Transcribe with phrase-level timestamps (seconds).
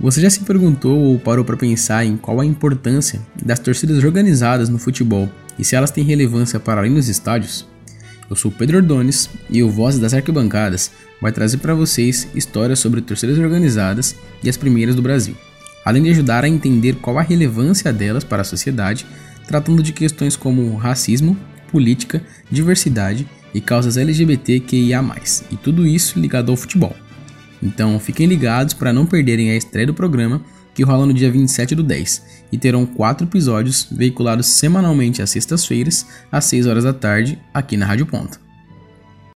[0.00, 4.68] Você já se perguntou ou parou para pensar em qual a importância das torcidas organizadas
[4.68, 7.66] no futebol e se elas têm relevância para além dos estádios?
[8.28, 10.90] Eu sou Pedro Ordones e o Voz das Arquibancadas
[11.22, 15.36] vai trazer para vocês histórias sobre torcidas organizadas e as primeiras do Brasil,
[15.84, 19.06] além de ajudar a entender qual a relevância delas para a sociedade,
[19.46, 21.38] tratando de questões como racismo,
[21.70, 25.02] política, diversidade e causas LGBTQIA+,
[25.50, 26.96] e tudo isso ligado ao futebol.
[27.64, 30.42] Então fiquem ligados para não perderem a estreia do programa,
[30.74, 36.06] que rola no dia 27 do 10, e terão quatro episódios veiculados semanalmente às sextas-feiras,
[36.30, 38.43] às 6 horas da tarde, aqui na Rádio Ponta.